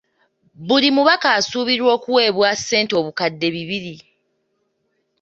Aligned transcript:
Buli 0.67 0.89
mubaka 0.95 1.27
asuubirwa 1.37 1.89
okuweebwa 1.97 2.47
ssente 2.59 2.93
obukadde 3.01 3.47
bibiri. 3.55 3.95